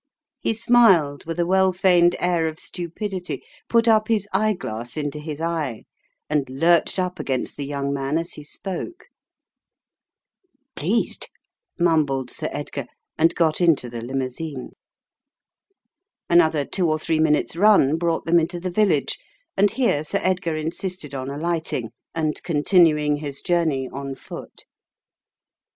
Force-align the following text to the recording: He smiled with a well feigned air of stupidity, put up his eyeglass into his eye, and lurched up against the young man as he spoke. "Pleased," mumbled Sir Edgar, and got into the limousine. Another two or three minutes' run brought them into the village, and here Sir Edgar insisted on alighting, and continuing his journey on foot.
He 0.39 0.55
smiled 0.55 1.25
with 1.25 1.37
a 1.37 1.45
well 1.45 1.71
feigned 1.71 2.15
air 2.19 2.47
of 2.47 2.57
stupidity, 2.59 3.43
put 3.69 3.87
up 3.87 4.07
his 4.07 4.27
eyeglass 4.33 4.97
into 4.97 5.19
his 5.19 5.39
eye, 5.39 5.83
and 6.27 6.49
lurched 6.49 6.97
up 6.97 7.19
against 7.19 7.55
the 7.55 7.67
young 7.67 7.93
man 7.93 8.17
as 8.17 8.33
he 8.33 8.43
spoke. 8.43 9.09
"Pleased," 10.75 11.27
mumbled 11.77 12.31
Sir 12.31 12.49
Edgar, 12.51 12.87
and 13.19 13.35
got 13.35 13.61
into 13.61 13.91
the 13.91 14.01
limousine. 14.01 14.71
Another 16.31 16.65
two 16.65 16.89
or 16.89 16.97
three 16.97 17.19
minutes' 17.19 17.55
run 17.55 17.97
brought 17.99 18.25
them 18.25 18.39
into 18.39 18.59
the 18.59 18.71
village, 18.71 19.19
and 19.55 19.69
here 19.69 20.03
Sir 20.03 20.19
Edgar 20.23 20.55
insisted 20.55 21.13
on 21.13 21.29
alighting, 21.29 21.91
and 22.15 22.41
continuing 22.41 23.17
his 23.17 23.43
journey 23.43 23.87
on 23.93 24.15
foot. 24.15 24.65